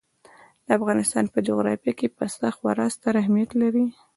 د 0.65 0.67
افغانستان 0.79 1.25
په 1.33 1.39
جغرافیه 1.47 1.93
کې 1.99 2.07
پسه 2.17 2.47
خورا 2.57 2.87
ستر 2.95 3.13
اهمیت 3.21 3.51
لري. 3.61 3.85